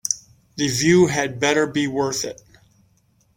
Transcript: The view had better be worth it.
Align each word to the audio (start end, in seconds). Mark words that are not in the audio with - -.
The 0.55 0.67
view 0.67 1.05
had 1.05 1.39
better 1.39 1.67
be 1.67 1.85
worth 1.85 2.25
it. 2.25 2.41